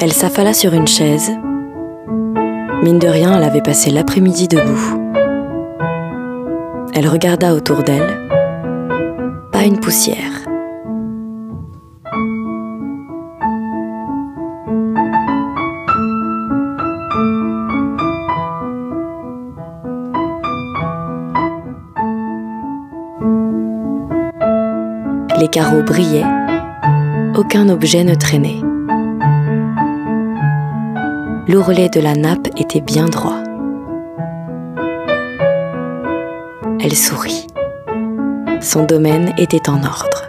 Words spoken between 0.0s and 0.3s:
Elle